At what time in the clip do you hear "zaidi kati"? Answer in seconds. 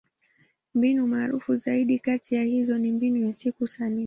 1.55-2.35